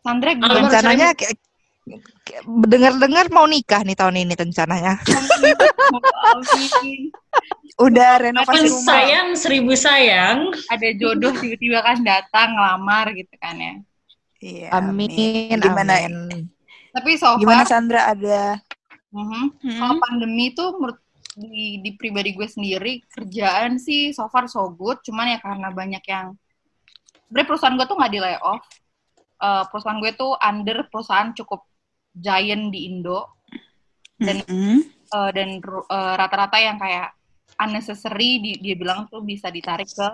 Sandra 0.00 0.30
gimana? 0.32 0.56
rencananya 0.56 1.06
dengar-dengar 2.62 3.28
mau 3.28 3.44
nikah 3.44 3.84
nih 3.84 3.94
tahun 3.94 4.16
ini 4.18 4.34
rencananya. 4.34 4.96
Amin. 7.80 7.86
Udah 7.88 8.10
renovasi 8.20 8.68
rumah. 8.68 8.84
sayang 8.84 9.28
seribu 9.32 9.72
sayang. 9.72 10.52
Ada 10.68 10.88
jodoh 10.94 11.32
tiba-tiba 11.32 11.80
kan 11.80 11.98
datang 12.00 12.52
ngelamar 12.52 13.08
gitu 13.10 13.32
kan 13.36 13.56
ya. 13.56 13.74
Iya, 14.38 14.66
Amin, 14.74 15.08
Gimana, 15.54 16.00
amin. 16.02 16.48
Tapi 16.90 17.10
so 17.14 17.36
Gimana 17.36 17.62
far, 17.62 17.70
Sandra 17.70 18.00
ada? 18.06 18.60
mhm, 19.10 19.58
Hmm? 19.58 19.74
kalau 19.76 19.94
pandemi 19.98 20.52
tuh 20.52 20.70
menurut 20.72 21.00
di, 21.34 21.80
di 21.80 21.90
pribadi 21.92 22.30
gue 22.30 22.44
sendiri 22.44 23.02
kerjaan 23.08 23.74
sih 23.74 24.10
so 24.10 24.26
far 24.26 24.46
so 24.46 24.68
good 24.68 24.98
cuman 25.00 25.30
ya 25.30 25.38
karena 25.38 25.66
banyak 25.68 26.04
yang 26.04 26.38
sebenarnya 27.20 27.48
perusahaan 27.48 27.74
gue 27.74 27.86
tuh 27.86 27.96
nggak 27.96 28.12
di 28.12 28.20
layoff 28.20 28.62
Eh, 29.36 29.64
perusahaan 29.66 29.96
gue 29.96 30.12
tuh 30.12 30.36
under 30.36 30.84
perusahaan 30.86 31.32
cukup 31.32 31.64
giant 32.12 32.68
di 32.68 32.86
Indo 32.86 33.40
Dan- 34.14 34.44
Mm-mm. 34.44 34.78
Eh, 35.10 35.30
dan 35.32 35.58
ru- 35.58 35.88
eh, 35.88 36.14
rata-rata 36.14 36.56
yang 36.56 36.76
kayak 36.76 37.10
unnecessary 37.60 38.40
di- 38.40 38.60
dia 38.60 38.74
bilang 38.74 39.06
tuh 39.06 39.20
bisa 39.20 39.52
ditarik 39.52 39.86
ke 39.86 40.08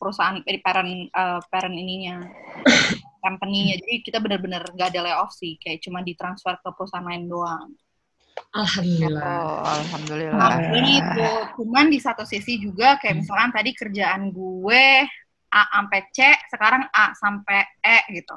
perusahaan 0.00 0.40
eh, 0.40 0.60
parent 0.64 1.12
eh, 1.12 1.40
parent 1.52 1.76
ininya 1.76 2.24
company-nya 3.24 3.76
jadi 3.84 3.94
kita 4.00 4.18
benar-benar 4.18 4.64
nggak 4.72 4.88
ada 4.96 5.00
layoff 5.04 5.36
sih 5.36 5.60
kayak 5.60 5.84
cuma 5.84 6.00
ditransfer 6.00 6.56
ke 6.56 6.68
perusahaan 6.72 7.04
lain 7.04 7.28
doang 7.28 7.68
Alhamdulillah. 8.50 9.22
Oh, 9.46 9.62
alhamdulillah. 9.62 10.38
Nah, 10.38 10.58
ini 10.74 10.98
itu. 10.98 11.28
Cuman 11.60 11.86
di 11.86 12.02
satu 12.02 12.26
sisi 12.26 12.58
juga 12.58 12.98
kayak 12.98 13.22
misalkan 13.22 13.50
tadi 13.54 13.70
kerjaan 13.76 14.32
gue 14.34 14.84
A 15.50 15.62
sampai 15.70 16.00
C, 16.10 16.18
sekarang 16.50 16.82
A 16.90 17.14
sampai 17.14 17.62
E 17.78 17.98
gitu. 18.10 18.34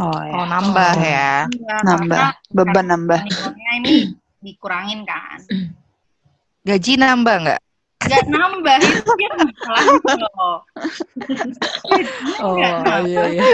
Oh 0.00 0.16
Oh, 0.16 0.44
ya. 0.44 0.48
nambah 0.48 0.92
Oh. 0.96 1.02
ya. 1.04 1.32
Iya, 1.44 1.76
Nambah, 1.84 2.26
beban 2.52 2.86
nambah. 2.88 3.20
nilainya 3.20 3.70
ini 3.84 3.92
dikurangin 4.40 5.04
kan. 5.04 5.40
Gaji 6.62 6.92
nambah 6.94 7.36
nggak? 7.42 7.60
Gak 8.02 8.26
nambah, 8.26 8.76
itu 8.82 9.14
masalah 9.14 10.18
loh. 10.18 10.58
Oh, 12.42 12.58
Nggak 12.58 12.74
nambah. 12.82 13.06
iya, 13.06 13.22
iya. 13.30 13.46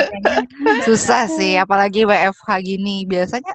Susah 0.88 1.28
sih, 1.28 1.60
apalagi 1.60 2.08
WFH 2.08 2.48
gini. 2.64 3.04
Biasanya 3.04 3.52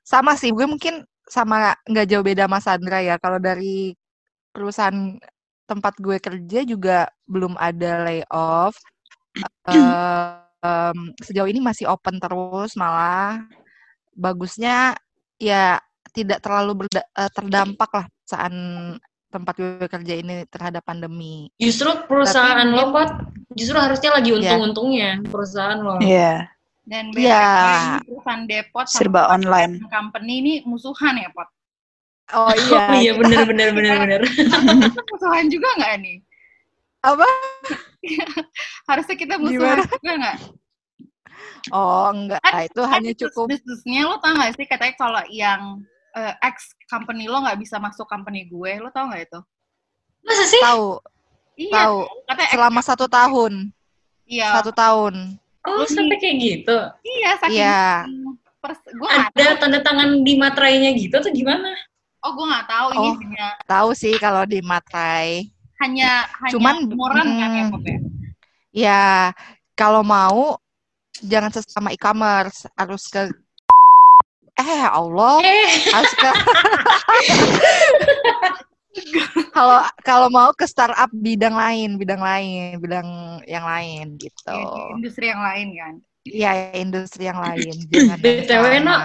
sama 0.00 0.32
sih, 0.40 0.56
gue 0.56 0.64
mungkin 0.64 1.04
sama 1.28 1.76
nggak 1.84 2.06
jauh 2.08 2.24
beda 2.24 2.48
sama 2.48 2.58
Sandra 2.64 3.04
ya. 3.04 3.20
Kalau 3.20 3.36
dari 3.36 3.92
perusahaan 4.56 5.20
tempat 5.68 5.94
gue 6.00 6.16
kerja 6.16 6.64
juga 6.64 6.98
belum 7.28 7.52
ada 7.60 8.08
layoff. 8.08 8.80
Eh, 9.68 10.32
em, 10.64 10.98
sejauh 11.20 11.48
ini 11.48 11.60
masih 11.60 11.92
open 11.92 12.16
terus, 12.16 12.72
malah 12.72 13.44
bagusnya 14.16 14.96
ya 15.36 15.76
tidak 16.16 16.40
terlalu 16.40 16.72
berda- 16.80 17.04
eh, 17.12 17.28
terdampak 17.28 17.90
lah 17.92 18.06
perusahaan 18.08 18.56
tempat 19.26 19.54
gue 19.54 19.84
kerja 19.84 20.14
ini 20.16 20.34
terhadap 20.48 20.80
pandemi. 20.80 21.52
Justru 21.60 21.92
perusahaan 22.08 22.56
Tapi 22.56 22.72
lo, 22.72 22.88
Pot, 22.88 23.10
justru 23.52 23.76
harusnya 23.76 24.16
lagi 24.16 24.32
Ya. 24.32 24.36
untung-untungnya 24.40 25.10
perusahaan 25.28 25.76
lo. 25.76 26.00
Iya, 26.00 26.48
Dan 26.86 27.10
Iya. 27.12 27.36
BTW 27.36 27.68
ini 27.68 27.98
perusahaan 28.06 28.42
depot 28.46 28.86
sama 28.86 28.96
serba 28.96 29.20
online. 29.28 29.72
company 29.84 30.32
ini 30.40 30.52
musuhan 30.64 31.18
ya, 31.18 31.28
Pot? 31.28 31.48
Oh 32.32 32.48
iya, 32.64 32.78
Oh 32.80 32.94
iya 32.96 33.12
bener 33.12 33.42
bener 33.44 33.68
bener 33.70 33.94
bener. 34.00 34.20
musuhan 35.04 35.46
juga 35.46 35.68
nggak 35.76 35.94
nih? 36.00 36.16
apa? 37.02 37.28
Harusnya 38.88 39.14
kita 39.14 39.34
musuhan 39.36 39.78
Gimana? 39.78 39.84
juga 39.84 40.12
nggak? 40.16 40.36
Oh 41.68 42.06
enggak, 42.08 42.40
Kan- 42.40 42.64
itu 42.64 42.80
Kan 42.80 42.90
hanya 42.94 43.12
cukup 43.12 43.46
bisnisnya 43.50 44.00
lo 44.06 44.16
tau 44.18 44.32
gak 44.32 44.54
sih 44.54 44.64
katanya 44.64 44.94
kalau 44.96 45.22
yang 45.28 45.82
eh, 46.16 46.34
ex 46.42 46.72
company 46.88 47.28
lo 47.28 47.44
nggak 47.44 47.60
bisa 47.60 47.76
masuk 47.76 48.08
company 48.08 48.48
gue, 48.48 48.72
lo 48.80 48.88
tau 48.88 49.06
nggak 49.06 49.28
itu? 49.28 49.40
Masa 50.24 50.44
sih? 50.44 50.58
tahu, 50.58 50.98
Iya, 51.56 51.72
tahu. 51.72 51.98
Selama 52.50 52.80
satu 52.80 53.06
tahun, 53.06 53.68
iya, 54.24 54.56
satu 54.56 54.72
tahun. 54.72 55.36
Oh 55.62 55.82
sampai 55.84 56.16
kayak 56.16 56.36
gitu. 56.38 56.76
iya, 57.02 57.30
saking 57.38 57.58
Iya. 57.58 57.84
pers, 58.58 58.80
gue 58.82 59.08
nggak 59.08 59.30
Ada 59.34 59.46
tanda 59.58 59.78
tangan 59.80 60.22
di 60.22 60.34
materainya 60.34 60.90
gitu 60.94 61.14
atau 61.16 61.30
gimana? 61.30 61.70
oh 62.20 62.34
gue 62.34 62.42
nggak 62.42 62.66
tahu 62.66 62.88
ini 62.90 63.06
Oh. 63.06 63.14
hanya 63.22 63.46
Tahu 63.64 63.88
sih 63.94 64.14
kalau 64.18 64.42
di 64.42 64.58
Matrai. 64.58 65.46
hanya 65.78 66.24
hanya 66.42 66.52
Cuman, 66.56 66.74
umuran 66.90 67.28
kan 67.38 67.50
ya 67.52 67.64
Pop 67.70 67.84
ya? 67.84 67.98
Ya, 68.72 69.04
kalau 69.76 70.00
mau 70.02 70.56
jangan 71.20 71.52
sesama 71.52 71.92
e-commerce, 71.92 72.64
harus 72.74 73.06
ke 73.06 73.28
eh 74.66 74.76
ya 74.82 74.90
Allah, 74.90 75.38
ke 75.94 76.30
kalau 79.54 79.78
kalau 80.02 80.28
mau 80.32 80.50
ke 80.50 80.66
startup 80.66 81.08
bidang 81.14 81.54
lain, 81.54 81.94
bidang 82.00 82.18
lain, 82.18 82.82
bidang 82.82 83.08
yang 83.46 83.62
lain 83.62 84.18
gitu. 84.18 84.50
Di 84.50 84.98
industri 84.98 85.30
yang 85.30 85.42
lain 85.42 85.68
kan. 85.78 85.94
Iya, 86.26 86.50
industri 86.74 87.22
yang 87.30 87.38
lain. 87.38 87.74
BTW. 88.22 88.82
Nok. 88.82 89.00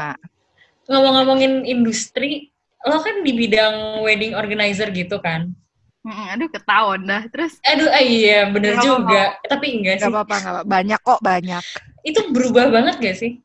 ngomong-ngomongin 0.92 1.64
industri, 1.64 2.52
lo 2.84 3.00
kan 3.00 3.22
di 3.24 3.32
bidang 3.38 4.02
wedding 4.04 4.34
organizer 4.36 4.90
gitu 4.92 5.22
kan? 5.22 5.54
Mm-mm, 6.02 6.34
aduh 6.34 6.50
ketahuan 6.50 7.06
dah. 7.06 7.24
Terus 7.30 7.62
Aduh, 7.62 7.88
ah, 7.94 8.02
iya 8.02 8.50
bener 8.50 8.76
Nggak 8.76 8.84
juga. 8.90 9.24
Tapi 9.46 9.66
enggak 9.78 9.96
Gak 10.02 10.04
sih. 10.04 10.12
apa-apa, 10.12 10.36
gak 10.42 10.54
apa 10.58 10.62
Banyak 10.66 11.00
kok, 11.06 11.20
banyak. 11.22 11.64
Itu 12.02 12.20
berubah 12.34 12.74
banget 12.74 12.96
gak 12.98 13.18
sih? 13.22 13.38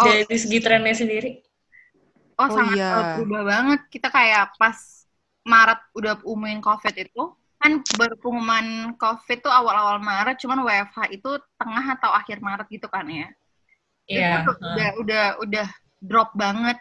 Oh. 0.00 0.08
Dari 0.08 0.24
segi 0.40 0.58
trennya 0.64 0.96
sendiri? 0.96 1.44
Oh, 2.38 2.46
Oh, 2.46 2.54
sangat 2.54 2.76
iya. 2.78 2.90
uh, 2.94 3.04
berubah 3.18 3.42
banget. 3.44 3.80
Kita 3.90 4.08
kayak 4.08 4.54
pas 4.56 4.78
Maret 5.42 5.80
udah 5.98 6.14
umumin 6.22 6.62
COVID 6.62 6.94
itu, 6.94 7.22
kan 7.58 7.82
baru 7.98 8.14
pengumuman 8.22 8.94
COVID 8.94 9.38
tuh 9.42 9.50
awal-awal 9.50 9.98
Maret, 9.98 10.38
cuman 10.38 10.62
WFH 10.62 11.10
itu 11.10 11.30
tengah 11.58 11.98
atau 11.98 12.10
akhir 12.14 12.38
Maret 12.38 12.68
gitu 12.70 12.86
kan 12.86 13.08
ya. 13.10 13.28
Iya. 14.06 14.46
Itu 14.46 14.52
udah 14.54 14.88
udah 15.02 15.24
udah 15.42 15.66
drop 15.98 16.30
banget. 16.38 16.78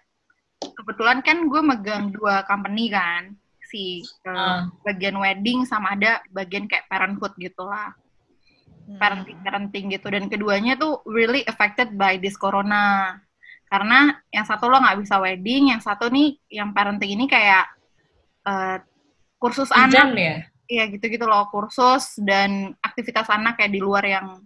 Kebetulan 0.58 1.22
kan 1.22 1.50
gue 1.50 1.62
megang 1.62 2.10
dua 2.14 2.46
company 2.46 2.90
kan, 2.94 3.34
si 3.68 4.02
uh, 4.26 4.70
bagian 4.86 5.18
wedding 5.18 5.66
sama 5.66 5.94
ada 5.98 6.22
bagian 6.34 6.66
kayak 6.70 6.88
parenthood 6.90 7.34
gitu 7.42 7.66
lah, 7.66 7.94
Hmm. 8.88 8.96
parenting 9.04 9.36
parenting 9.44 9.86
gitu. 9.92 10.08
Dan 10.08 10.32
keduanya 10.32 10.80
tuh 10.80 11.04
really 11.04 11.44
affected 11.44 11.92
by 12.00 12.16
this 12.16 12.40
corona. 12.40 13.20
Karena 13.68 14.16
yang 14.32 14.48
satu 14.48 14.72
lo 14.72 14.80
nggak 14.80 15.04
bisa 15.04 15.20
wedding, 15.20 15.76
yang 15.76 15.84
satu 15.84 16.08
nih 16.08 16.40
yang 16.48 16.72
parenting 16.72 17.20
ini 17.20 17.28
kayak 17.28 17.68
uh, 18.48 18.80
kursus 19.38 19.68
anak 19.76 20.08
Hujan 20.08 20.16
ya? 20.16 20.36
Iya 20.68 20.84
gitu-gitu 20.92 21.24
loh 21.24 21.48
kursus 21.48 22.20
dan 22.20 22.76
aktivitas 22.84 23.32
anak 23.32 23.56
kayak 23.60 23.72
di 23.72 23.80
luar 23.80 24.04
yang 24.04 24.44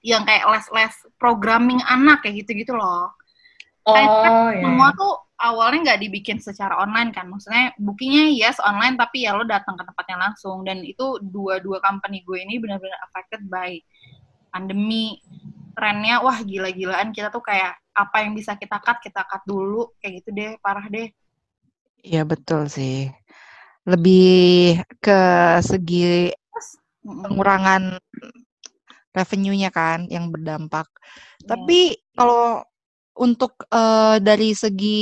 yang 0.00 0.24
kayak 0.24 0.48
les-les 0.48 0.94
programming 1.16 1.80
anak 1.84 2.24
kayak 2.24 2.44
gitu-gitu 2.44 2.76
loh. 2.76 3.12
Oh, 3.86 4.50
ya. 4.50 4.64
Semua 4.64 4.90
tuh 4.98 5.14
awalnya 5.38 5.92
nggak 5.92 6.00
dibikin 6.08 6.38
secara 6.42 6.74
online 6.80 7.12
kan, 7.12 7.28
maksudnya 7.28 7.70
bookingnya 7.76 8.34
yes 8.34 8.58
online 8.64 8.98
tapi 8.98 9.28
ya 9.28 9.36
lo 9.36 9.44
datang 9.44 9.78
ke 9.78 9.84
tempatnya 9.84 10.16
langsung 10.28 10.64
dan 10.66 10.82
itu 10.82 11.20
dua-dua 11.22 11.78
company 11.84 12.24
gue 12.26 12.40
ini 12.40 12.60
benar-benar 12.60 12.98
affected 13.06 13.44
by 13.48 13.80
pandemi. 14.52 15.20
Trennya 15.76 16.24
wah 16.24 16.40
gila-gilaan 16.40 17.12
kita 17.12 17.28
tuh 17.28 17.44
kayak 17.44 17.76
apa 17.96 18.20
yang 18.20 18.36
bisa 18.36 18.52
kita 18.60 18.76
cut 18.76 19.00
kita 19.00 19.24
cut 19.24 19.40
dulu 19.48 19.96
kayak 19.96 20.20
gitu 20.20 20.30
deh 20.36 20.52
parah 20.60 20.84
deh. 20.92 21.08
Iya 22.04 22.28
betul 22.28 22.68
sih. 22.68 23.08
Lebih 23.88 24.84
ke 25.00 25.20
segi 25.64 26.28
pengurangan 27.00 27.96
revenue-nya 29.16 29.72
kan 29.72 30.04
yang 30.12 30.28
berdampak. 30.28 30.86
Iya. 31.40 31.56
Tapi 31.56 31.78
kalau 32.12 32.60
untuk 33.16 33.56
eh, 33.72 34.20
dari 34.20 34.52
segi 34.52 35.00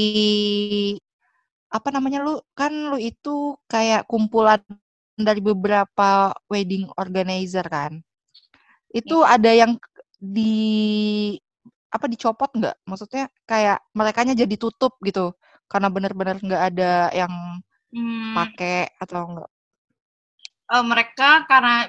apa 1.75 1.91
namanya 1.91 2.23
lu 2.23 2.39
kan 2.55 2.95
lu 2.95 2.99
itu 3.03 3.59
kayak 3.67 4.07
kumpulan 4.07 4.63
dari 5.19 5.43
beberapa 5.43 6.31
wedding 6.47 6.87
organizer 6.95 7.67
kan. 7.67 7.99
Itu 8.95 9.27
ada 9.27 9.51
yang 9.51 9.75
di 10.23 11.35
apa 11.95 12.11
dicopot 12.11 12.51
nggak? 12.51 12.77
Maksudnya 12.91 13.31
kayak 13.47 13.79
merekanya 13.95 14.35
jadi 14.35 14.55
tutup 14.59 14.99
gitu 15.07 15.31
karena 15.71 15.87
benar-benar 15.89 16.43
nggak 16.43 16.63
ada 16.75 16.93
yang 17.15 17.33
Hmm. 17.95 18.35
pakai 18.35 18.91
atau 18.99 19.23
enggak. 19.23 19.51
Eh, 20.75 20.83
mereka 20.83 21.47
karena 21.47 21.87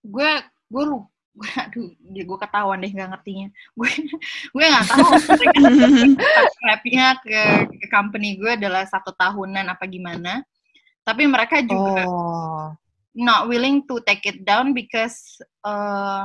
gue 0.00 0.30
gue 0.72 0.84
lu 0.88 1.04
gue 1.36 1.50
aduh 1.60 1.88
gue 2.00 2.38
ketahuan 2.40 2.80
deh 2.80 2.88
nggak 2.92 3.08
ngertinya 3.12 3.48
gue 3.76 3.90
gue 4.52 4.64
nggak 4.64 4.84
tahu 4.88 5.12
mereka 6.60 7.08
ke, 7.20 7.40
ke 7.68 7.86
company 7.92 8.36
gue 8.36 8.52
adalah 8.56 8.84
satu 8.88 9.12
tahunan 9.16 9.64
apa 9.64 9.84
gimana 9.88 10.40
tapi 11.04 11.24
mereka 11.28 11.60
juga 11.64 12.04
Oh. 12.08 12.72
not 13.12 13.48
willing 13.48 13.84
to 13.84 14.00
take 14.08 14.24
it 14.24 14.44
down 14.44 14.72
because 14.72 15.40
eh, 15.64 16.24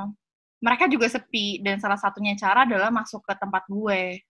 mereka 0.58 0.90
juga 0.90 1.06
sepi 1.06 1.62
dan 1.62 1.78
salah 1.78 1.98
satunya 1.98 2.34
cara 2.34 2.66
adalah 2.66 2.90
masuk 2.90 3.22
ke 3.22 3.34
tempat 3.38 3.64
gue 3.70 4.22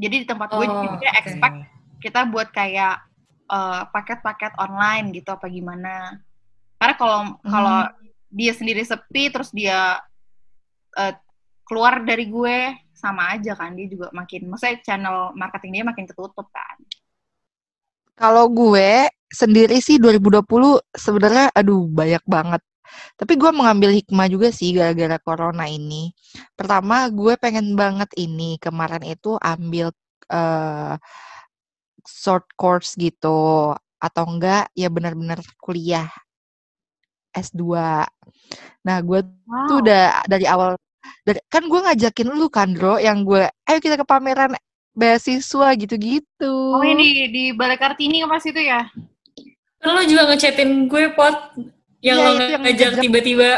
jadi 0.00 0.14
di 0.22 0.26
tempat 0.26 0.50
gue 0.50 0.66
Oh, 0.66 0.70
jadi 0.70 0.86
dia 0.98 1.12
oke. 1.14 1.20
expect 1.22 1.56
kita 2.00 2.20
buat 2.26 2.48
kayak 2.50 2.96
eh, 3.50 3.82
paket-paket 3.94 4.52
online 4.58 5.14
gitu 5.14 5.30
apa 5.30 5.46
gimana 5.46 6.18
karena 6.80 6.94
kalau 6.96 7.18
kalau 7.44 7.78
dia 8.30 8.52
sendiri 8.54 8.82
sepi 8.82 9.30
terus 9.30 9.52
dia 9.54 10.00
eh, 10.98 11.14
keluar 11.62 12.02
dari 12.02 12.26
gue 12.26 12.74
sama 12.96 13.32
aja 13.38 13.54
kan 13.54 13.72
dia 13.78 13.86
juga 13.86 14.10
makin 14.10 14.50
maksudnya 14.50 14.82
channel 14.82 15.30
marketing 15.38 15.80
dia 15.80 15.84
makin 15.86 16.04
ketutup 16.04 16.50
kan 16.50 16.76
Kalau 18.20 18.52
gue 18.52 19.08
sendiri 19.32 19.80
sih 19.80 19.96
2020 19.96 20.44
sebenarnya 20.92 21.48
aduh 21.56 21.88
banyak 21.88 22.20
banget. 22.28 22.60
Tapi 23.16 23.32
gue 23.36 23.50
mengambil 23.52 23.90
hikmah 23.94 24.26
juga 24.30 24.48
sih 24.50 24.72
gara-gara 24.74 25.16
corona 25.20 25.66
ini. 25.68 26.10
Pertama, 26.56 27.06
gue 27.10 27.34
pengen 27.36 27.74
banget 27.78 28.10
ini 28.16 28.56
kemarin 28.62 29.04
itu 29.04 29.36
ambil 29.40 29.92
eh 30.30 30.94
short 32.06 32.46
course 32.56 32.96
gitu 32.96 33.74
atau 34.00 34.24
enggak 34.24 34.72
ya 34.72 34.88
benar-benar 34.88 35.42
kuliah 35.60 36.08
S2. 37.36 37.62
Nah, 38.86 38.96
gue 39.04 39.20
tuh 39.22 39.78
wow 39.78 39.82
udah 39.82 40.04
dari 40.26 40.46
awal 40.48 40.74
dari 41.24 41.40
kan 41.52 41.66
gue 41.68 41.80
ngajakin 41.80 42.28
lu 42.32 42.48
kan, 42.48 42.72
Bro, 42.72 42.98
yang 43.00 43.22
gue 43.24 43.46
ayo 43.68 43.78
kita 43.78 44.00
ke 44.00 44.06
pameran 44.08 44.56
beasiswa 44.90 45.68
gitu-gitu. 45.78 46.54
oh 46.74 46.82
ini 46.82 47.30
di 47.30 47.44
Balai 47.54 47.78
Kartini 47.78 48.26
pas 48.26 48.42
itu 48.42 48.58
ya 48.58 48.90
Kan 49.80 49.96
lo 49.96 50.02
juga 50.04 50.28
ngechatin 50.28 50.90
gue 50.90 51.14
pot 51.16 51.56
yang 52.00 52.18
Iya, 52.18 52.28
lo 52.28 52.44
yang 52.48 52.62
ngajak 52.64 52.90
tiba-tiba 53.00 53.50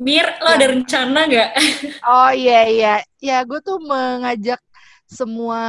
Mir, 0.00 0.26
lo 0.40 0.48
Iya. 0.48 0.56
ada 0.56 0.66
rencana 0.72 1.20
gak? 1.28 1.50
Oh 2.08 2.30
iya 2.32 2.60
iya. 2.64 2.94
Ya 3.20 3.44
gue 3.44 3.60
tuh 3.60 3.76
mengajak 3.84 4.56
semua 5.04 5.60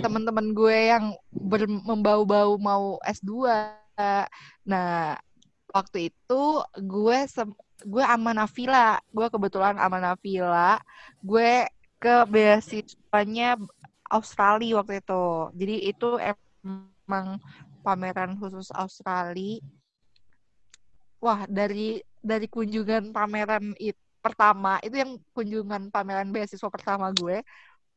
teman-teman 0.00 0.54
gue 0.54 0.78
yang 0.88 1.04
ber- 1.28 1.68
membau-bau 1.84 2.56
mau 2.56 2.96
S2. 3.04 3.52
Nah, 4.64 5.18
waktu 5.68 6.08
itu 6.08 6.42
gue 6.80 7.18
sem- 7.28 7.58
gue 7.84 8.00
sama 8.00 8.32
Nafila, 8.32 8.96
gue 9.12 9.26
kebetulan 9.28 9.76
sama 9.76 9.98
Nafila, 10.00 10.80
gue 11.20 11.68
ke 12.00 12.14
beasiswanya 12.32 13.60
Australia 14.08 14.80
waktu 14.80 15.04
itu. 15.04 15.24
Jadi 15.52 15.74
itu 15.92 16.08
emang 16.16 17.36
pameran 17.84 18.38
khusus 18.40 18.72
Australia. 18.72 19.60
Wah, 21.22 21.48
dari 21.48 21.98
dari 22.20 22.46
kunjungan 22.50 23.14
pameran 23.14 23.72
itu 23.78 23.96
pertama 24.18 24.82
itu 24.82 24.98
yang 24.98 25.22
kunjungan 25.30 25.86
pameran 25.94 26.34
beasiswa 26.34 26.66
pertama 26.66 27.14
gue 27.14 27.46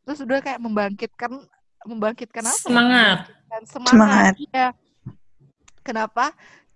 terus 0.06 0.22
udah 0.22 0.38
kayak 0.46 0.62
membangkitkan 0.62 1.42
membangkitkan 1.90 2.46
apa 2.46 2.54
ya? 2.54 2.62
Semangat. 2.62 3.18
Membangkitkan 3.26 3.64
semangat, 3.66 3.98
Semangat. 3.98 4.34
Iya. 4.38 4.68
kenapa 5.82 6.26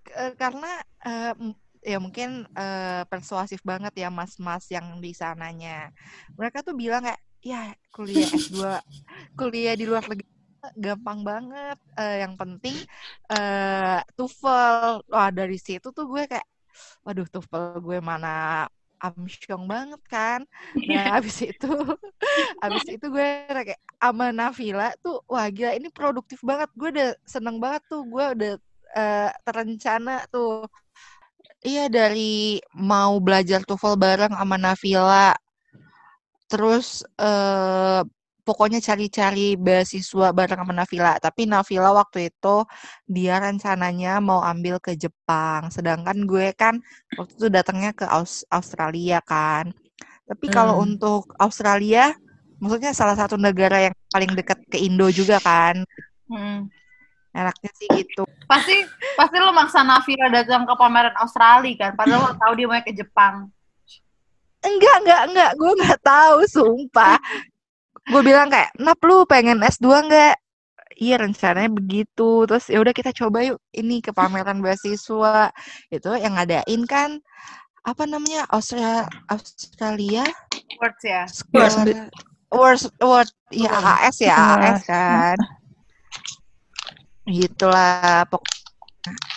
K- 0.02 0.34
karena 0.42 0.72
eh, 1.06 1.34
m- 1.38 1.60
ya 1.86 1.98
mungkin 2.02 2.50
eh, 2.50 3.04
persuasif 3.06 3.62
banget 3.62 3.94
ya 3.94 4.10
mas-mas 4.10 4.66
yang 4.74 4.98
di 4.98 5.14
sananya 5.14 5.94
mereka 6.34 6.66
tuh 6.66 6.74
bilang 6.74 7.06
kayak 7.06 7.22
ya 7.46 7.76
kuliah 7.94 8.26
S2 8.26 8.82
kuliah 9.38 9.78
di 9.78 9.86
luar 9.86 10.02
negeri 10.10 10.33
gampang 10.78 11.20
banget. 11.26 11.78
Eh, 12.00 12.24
yang 12.24 12.34
penting 12.40 12.76
eh 13.32 14.00
TOEFL. 14.16 15.04
Wah 15.12 15.30
dari 15.34 15.58
situ 15.60 15.92
tuh 15.92 16.06
gue 16.08 16.24
kayak 16.30 16.48
waduh 17.06 17.28
TOEFL 17.28 17.84
gue 17.84 18.00
mana 18.00 18.66
amsyong 19.04 19.68
banget 19.68 20.02
kan? 20.08 20.40
Nah 20.88 21.20
habis 21.20 21.44
itu 21.44 21.72
habis 22.64 22.86
itu 22.88 23.06
gue 23.12 23.30
kayak 23.52 23.82
sama 24.00 24.32
Nafila 24.32 24.96
tuh 25.04 25.20
wah 25.28 25.48
gila 25.52 25.76
ini 25.76 25.92
produktif 25.92 26.40
banget. 26.42 26.70
Gue 26.80 26.90
udah 26.96 27.10
seneng 27.28 27.60
banget 27.60 27.84
tuh 27.92 28.02
gue 28.08 28.26
udah 28.40 28.54
eh, 28.96 29.32
terencana 29.44 30.24
tuh. 30.32 30.64
Iya 31.64 31.88
dari 31.88 32.60
mau 32.76 33.20
belajar 33.24 33.64
TOEFL 33.64 33.96
bareng 34.00 34.34
sama 34.36 34.56
Nafila 34.60 35.36
terus 36.52 37.02
eh 37.18 38.04
pokoknya 38.44 38.84
cari-cari 38.84 39.56
beasiswa 39.56 40.36
bareng 40.36 40.60
sama 40.60 40.74
Nafila. 40.76 41.16
Tapi 41.18 41.48
Nafila 41.48 41.96
waktu 41.96 42.28
itu 42.28 42.68
dia 43.08 43.40
rencananya 43.40 44.20
mau 44.20 44.44
ambil 44.44 44.78
ke 44.84 44.94
Jepang, 44.94 45.72
sedangkan 45.72 46.28
gue 46.28 46.52
kan 46.54 46.78
waktu 47.16 47.32
itu 47.40 47.48
datangnya 47.48 47.96
ke 47.96 48.04
Aus- 48.06 48.44
Australia 48.52 49.24
kan. 49.24 49.72
Tapi 50.28 50.46
kalau 50.52 50.80
Hmm. 50.80 50.86
untuk 50.92 51.32
Australia, 51.40 52.12
maksudnya 52.60 52.92
salah 52.92 53.16
satu 53.16 53.36
negara 53.36 53.92
yang 53.92 53.96
paling 54.08 54.32
dekat 54.36 54.60
ke 54.68 54.80
Indo 54.80 55.08
juga 55.12 55.40
kan. 55.40 55.84
Hmm. 56.28 56.68
Enaknya 57.34 57.72
sih 57.74 57.90
gitu. 57.98 58.24
pasti 58.44 58.76
pasti 59.18 59.42
lo 59.42 59.50
maksa 59.50 59.82
Nafira 59.82 60.30
datang 60.30 60.68
ke 60.68 60.74
pameran 60.78 61.16
Australia 61.18 61.74
kan 61.80 61.92
padahal 61.98 62.30
lo 62.30 62.32
tahu 62.38 62.54
dia 62.54 62.68
mau 62.70 62.78
ke 62.84 62.94
Jepang 62.94 63.50
Enggak, 64.64 64.96
enggak, 65.04 65.22
enggak. 65.28 65.52
Gue 65.60 65.72
nggak 65.76 66.00
tahu, 66.00 66.38
sumpah. 66.48 67.20
Gue 68.10 68.22
bilang 68.24 68.52
kayak, 68.52 68.76
Nap 68.84 69.00
lu 69.04 69.24
pengen 69.24 69.64
S2 69.64 69.88
enggak? 70.08 70.36
Iya 70.94 71.18
rencananya 71.18 71.72
begitu. 71.74 72.46
Terus 72.46 72.70
ya 72.70 72.78
udah 72.84 72.94
kita 72.94 73.12
coba 73.16 73.42
yuk 73.42 73.58
ini 73.74 74.04
ke 74.04 74.14
pameran 74.14 74.62
beasiswa. 74.62 75.50
Itu 75.90 76.14
yang 76.14 76.38
ngadain 76.38 76.84
kan 76.86 77.18
apa 77.84 78.08
namanya 78.08 78.48
Australia 78.48 79.04
Australia 79.28 80.24
words 80.80 81.04
ya 81.04 81.28
Square 81.28 82.08
World 82.48 82.88
World 83.04 83.32
ya 83.52 83.72
AAS 83.74 84.18
ya 84.24 84.36
AAS 84.38 84.82
kan. 84.88 85.38
Gitulah 87.28 88.24
pokoknya 88.30 88.62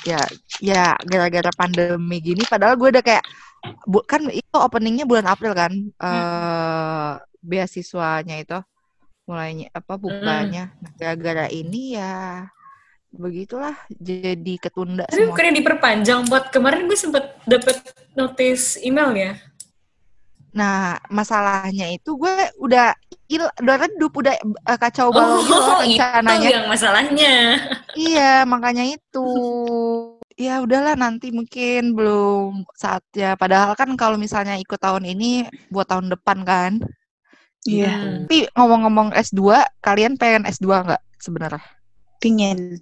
ya 0.06 0.20
ya 0.62 0.84
gara-gara 1.02 1.50
pandemi 1.58 2.22
gini 2.22 2.46
padahal 2.46 2.78
gue 2.78 2.94
udah 2.94 3.02
kayak 3.02 3.24
bu, 3.84 3.98
kan 4.04 4.22
itu 4.30 4.56
openingnya 4.56 5.04
bulan 5.08 5.26
April 5.26 5.52
kan? 5.52 5.72
Eh 5.98 7.12
beasiswanya 7.40 8.42
itu 8.42 8.58
mulainya 9.26 9.70
apa 9.70 9.94
bukanya 9.98 10.74
nah, 10.78 10.90
gara-gara 10.98 11.46
ini 11.50 11.94
ya 11.94 12.46
begitulah 13.10 13.74
jadi 13.90 14.54
ketunda 14.58 15.06
Tapi 15.06 15.24
semua. 15.24 15.30
bukannya 15.30 15.54
diperpanjang? 15.56 16.20
Buat 16.26 16.50
kemarin 16.50 16.86
gue 16.86 16.98
sempet 16.98 17.24
dapet 17.44 17.78
notice 18.14 18.76
email 18.82 19.10
ya. 19.14 19.32
nah 20.50 20.96
masalahnya 21.12 21.92
itu 21.92 22.16
gue 22.16 22.32
udah 22.56 22.96
il, 23.28 23.44
udah 23.60 23.76
redup 23.76 24.12
udah 24.16 24.34
eh, 24.40 24.78
kacau 24.80 25.12
balau 25.12 25.36
Oh, 25.36 25.44
gitu 25.44 25.52
loh 25.68 25.84
itu 25.84 26.00
rencananya. 26.00 26.48
yang 26.48 26.66
masalahnya. 26.66 27.34
iya 27.92 28.42
makanya 28.48 28.88
itu 28.88 29.26
ya 30.36 30.60
udahlah 30.60 30.94
nanti 30.94 31.32
mungkin 31.32 31.96
belum 31.96 32.68
saatnya 32.76 33.34
padahal 33.34 33.72
kan 33.72 33.88
kalau 33.96 34.16
misalnya 34.16 34.54
ikut 34.56 34.76
tahun 34.76 35.08
ini 35.08 35.48
buat 35.68 35.88
tahun 35.88 36.12
depan 36.12 36.44
kan 36.44 36.72
Iya, 37.66 37.90
Hmm. 37.90 38.30
Tapi 38.30 38.46
ngomong-ngomong 38.54 39.10
S2, 39.10 39.42
kalian 39.82 40.14
pengen 40.14 40.46
S2 40.46 40.86
nggak 40.86 41.02
sebenarnya? 41.18 41.58
pingin. 42.22 42.78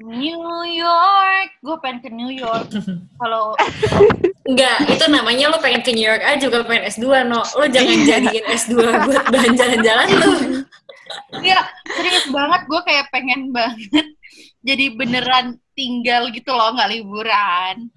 New 0.00 0.40
York 0.64 1.50
gue 1.60 1.76
pengen 1.84 2.00
ke 2.00 2.08
New 2.08 2.32
York 2.32 2.72
kalau 3.20 3.52
Enggak, 4.48 4.88
itu 4.88 5.04
namanya 5.12 5.52
lo 5.52 5.60
pengen 5.60 5.84
ke 5.84 5.92
New 5.92 6.00
York 6.00 6.24
aja 6.24 6.40
juga 6.40 6.64
pengen 6.64 6.88
S2, 6.88 7.04
no. 7.28 7.44
Lo 7.44 7.68
jangan 7.68 8.08
jadiin 8.08 8.46
S2 8.48 8.72
buat 9.04 9.24
bahan 9.28 9.52
jalan-jalan 9.60 10.06
tuh. 10.16 10.36
Iya, 11.36 11.60
serius 11.92 12.24
banget 12.32 12.64
gue 12.64 12.80
kayak 12.88 13.06
pengen 13.12 13.52
banget 13.52 14.08
jadi 14.60 14.84
beneran 14.94 15.46
tinggal 15.72 16.28
gitu 16.30 16.50
loh 16.52 16.74
nggak 16.74 16.90
liburan 16.92 17.88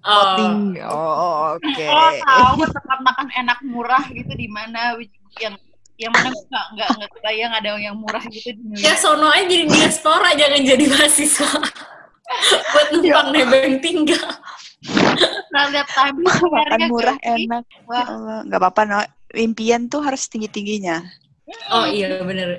Oh, 0.00 0.32
Ting- 0.32 0.80
oh, 0.80 1.60
oke. 1.60 1.84
lo 1.92 2.08
tahu 2.24 2.64
tempat 2.72 2.98
makan 3.04 3.28
enak 3.36 3.58
murah 3.68 4.00
gitu 4.08 4.32
di 4.32 4.48
mana 4.48 4.96
yang 5.44 5.52
yang 6.00 6.08
mana 6.16 6.32
gue 6.32 6.40
nggak 6.48 6.66
nggak 6.72 6.88
nggak 6.96 7.10
kebayang 7.20 7.52
ada 7.52 7.76
yang 7.76 7.96
murah 8.00 8.24
gitu 8.32 8.56
di 8.56 8.80
ya 8.80 8.96
sono 8.96 9.28
aja 9.28 9.44
jadi 9.44 9.68
diaspora, 9.68 10.32
jangan 10.32 10.60
jadi 10.64 10.84
mahasiswa. 10.88 11.52
buat 12.72 12.88
numpang 12.96 13.28
nebeng 13.36 13.76
tinggal. 13.84 14.24
nah 15.52 15.68
lihat 15.68 15.84
Square 15.92 16.16
Makan 16.48 16.80
ya, 16.80 16.88
murah 16.88 17.16
guys. 17.20 17.36
enak. 17.36 17.64
Ya 17.68 17.80
Wah. 17.84 18.06
Allah, 18.08 18.38
nggak 18.48 18.60
apa-apa. 18.64 18.80
No. 18.88 18.98
Impian 19.36 19.92
tuh 19.92 20.00
harus 20.00 20.24
tinggi-tingginya. 20.32 21.04
Oh 21.68 21.84
iya, 21.84 22.24
bener. 22.24 22.56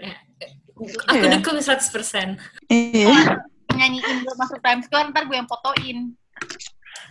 Aku 0.82 1.22
Iya. 1.22 1.32
dukung 1.38 1.58
100%. 1.58 2.38
Iya. 2.68 3.38
nyanyiin 3.72 4.18
gue 4.22 4.36
masuk 4.36 4.60
Times 4.60 4.84
Square 4.86 5.16
ntar 5.16 5.24
gue 5.26 5.34
yang 5.34 5.48
fotoin 5.48 6.12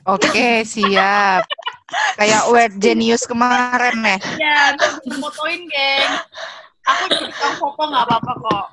Oke, 0.04 0.61
siap. 0.62 1.44
Kayak 2.14 2.48
Weird 2.48 2.74
Genius 2.76 3.24
kemarin 3.24 3.96
ya. 4.00 4.16
ya 4.37 4.56
ntar 4.76 5.00
gue 5.00 5.16
fotoin 5.16 5.61
geng 5.66 6.12
aku 6.83 7.02
jadi 7.09 7.26
tukang 7.28 7.54
foto 7.56 7.83
nggak 7.87 8.04
apa-apa 8.06 8.33
kok 8.37 8.66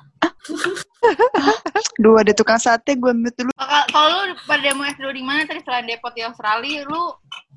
Dua 1.98 2.22
ada 2.22 2.32
tukang 2.32 2.58
sate, 2.58 2.94
gue 2.94 3.10
ambil 3.10 3.30
dulu. 3.34 3.50
Kalau 3.54 3.82
kalau 3.90 4.16
lu 4.26 4.34
pada 4.44 4.70
mau 4.74 4.86
S2 4.86 5.06
di 5.12 5.22
mana 5.22 5.44
tadi 5.44 5.60
selain 5.62 5.86
depot 5.86 6.10
di 6.10 6.22
Australia, 6.22 6.82
lu 6.86 7.14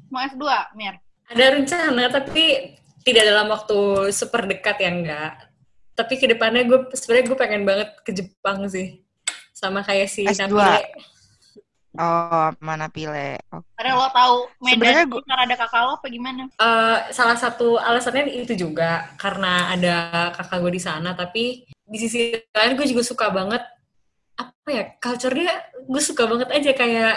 mau 0.10 0.22
S2, 0.22 0.44
Mir? 0.76 0.98
Ada 1.30 1.46
rencana, 1.58 2.04
tapi 2.12 2.76
tidak 3.02 3.24
dalam 3.26 3.48
waktu 3.50 3.78
super 4.12 4.46
dekat 4.46 4.78
ya 4.78 4.90
enggak. 4.92 5.34
Tapi 5.94 6.14
ke 6.16 6.26
depannya 6.26 6.64
gue 6.64 6.90
sebenarnya 6.92 7.26
gue 7.26 7.38
pengen 7.38 7.64
banget 7.64 7.90
ke 8.02 8.12
Jepang 8.12 8.66
sih, 8.66 9.04
sama 9.52 9.82
kayak 9.82 10.08
si 10.08 10.24
S2. 10.24 10.48
Nabile. 10.48 10.82
Oh, 11.92 12.48
mana 12.64 12.88
pile. 12.88 13.36
Oke. 13.52 13.68
Karena 13.76 14.00
lo 14.00 14.08
tahu 14.10 14.36
Medan 14.64 15.12
gua- 15.12 15.20
karena 15.28 15.44
ada 15.44 15.56
kakak 15.60 15.82
lo 15.84 15.92
apa 16.00 16.08
gimana? 16.08 16.48
Eh, 16.48 16.98
salah 17.12 17.36
satu 17.36 17.76
alasannya 17.76 18.32
itu 18.32 18.56
juga 18.56 19.12
karena 19.20 19.68
ada 19.70 19.96
kakak 20.32 20.64
gue 20.64 20.72
di 20.72 20.80
sana 20.80 21.12
tapi 21.12 21.68
di 21.68 21.98
sisi 22.00 22.32
lain 22.56 22.80
gue 22.80 22.88
juga 22.88 23.04
suka 23.04 23.28
banget 23.28 23.60
apa 24.40 24.68
ya 24.72 24.84
culture-nya 24.98 25.52
gue 25.84 26.00
suka 26.02 26.24
banget 26.24 26.48
aja 26.50 26.72
kayak 26.72 27.16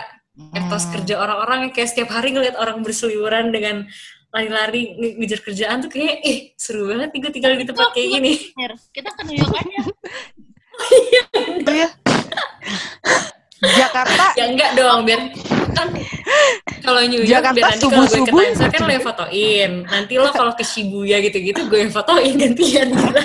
etos 0.51 0.91
Hmm. 0.91 0.93
kerja 0.99 1.15
orang-orang 1.23 1.59
yang 1.63 1.73
kayak 1.73 1.91
setiap 1.95 2.11
hari 2.11 2.35
ngeliat 2.35 2.59
orang 2.59 2.83
berseliweran 2.83 3.55
dengan 3.55 3.87
lari-lari 4.35 4.99
nge- 4.99 5.15
ngejar 5.23 5.41
kerjaan 5.47 5.79
tuh 5.79 5.95
kayak 5.95 6.19
ih 6.27 6.51
seru 6.59 6.91
banget 6.91 7.15
nih 7.15 7.21
gue 7.23 7.31
tinggal 7.31 7.55
di 7.55 7.63
tempat 7.63 7.95
kayak 7.95 8.19
gini 8.19 8.33
kita 8.91 9.15
ke 9.15 9.23
New 9.31 9.39
York 9.39 9.55
aja. 9.55 9.81
Itu 11.63 11.71
ya. 11.71 11.89
Jakarta 13.65 14.37
ya 14.37 14.45
enggak 14.51 14.77
dong 14.77 15.09
biar 15.09 15.21
kan 15.73 15.89
kalau 16.85 17.01
New 17.07 17.23
York 17.25 17.31
Jakarta 17.31 17.57
biar 17.57 17.65
nanti 17.73 17.87
kalau 17.87 18.05
gue 18.05 18.05
ke 18.05 18.13
subuh-subuh 18.13 18.43
Times 18.43 18.59
Square 18.59 18.75
kan 18.75 18.83
lo 18.83 18.93
yang 18.93 19.07
fotoin 19.07 19.71
nanti 19.89 20.15
lo 20.21 20.29
kalau 20.35 20.53
ke 20.53 20.65
Shibuya 20.67 21.17
gitu-gitu 21.25 21.61
gue 21.71 21.79
yang 21.87 21.93
fotoin 21.95 22.35
gantian 22.37 22.89
gila 22.93 23.25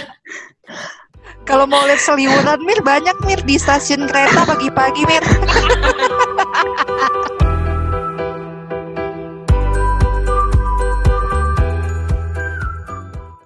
kalau 1.49 1.65
mau 1.65 1.81
lihat 1.89 1.99
seliweran 1.99 2.61
Mir 2.61 2.79
banyak 2.85 3.17
Mir 3.25 3.41
di 3.43 3.57
stasiun 3.57 4.05
kereta 4.05 4.45
pagi-pagi 4.45 5.03
Mir. 5.09 5.25